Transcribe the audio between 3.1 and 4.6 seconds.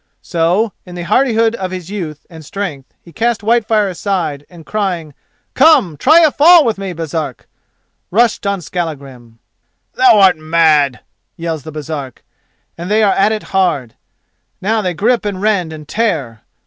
cast Whitefire aside,